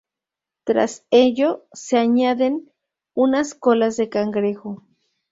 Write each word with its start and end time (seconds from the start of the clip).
Tras 0.63 1.05
ello 1.11 1.67
se 1.73 1.99
añaden 1.99 2.71
unas 3.13 3.53
colas 3.53 3.97
de 3.97 4.09
cangrejo. 4.09 4.81